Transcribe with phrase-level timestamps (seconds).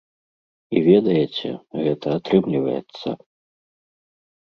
[0.77, 1.49] І ведаеце,
[1.83, 3.09] гэта атрымліваецца!